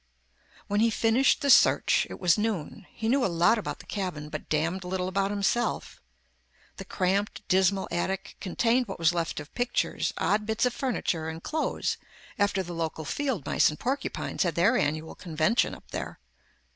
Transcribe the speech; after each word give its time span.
When 0.65 0.79
he 0.79 0.89
finished 0.89 1.41
the 1.41 1.51
search, 1.51 2.07
it 2.09 2.19
was 2.19 2.35
noon. 2.35 2.87
He 2.89 3.07
knew 3.07 3.23
a 3.23 3.27
lot 3.29 3.59
about 3.59 3.77
the 3.77 3.85
cabin, 3.85 4.29
but 4.29 4.49
damned 4.49 4.83
little 4.83 5.07
about 5.07 5.29
himself. 5.29 6.01
The 6.77 6.85
cramped, 6.85 7.47
dismal 7.47 7.87
attic 7.91 8.35
contained 8.41 8.87
what 8.87 8.97
was 8.97 9.13
left 9.13 9.39
of 9.39 9.53
pictures, 9.53 10.11
odd 10.17 10.47
bits 10.47 10.65
of 10.65 10.73
furniture 10.73 11.29
and 11.29 11.43
clothes 11.43 11.97
after 12.39 12.63
the 12.63 12.73
local 12.73 13.05
field 13.05 13.45
mice 13.45 13.69
and 13.69 13.79
porcupines 13.79 14.41
had 14.41 14.55
their 14.55 14.75
annual 14.75 15.13
convention 15.13 15.75
up 15.75 15.91
there. 15.91 16.19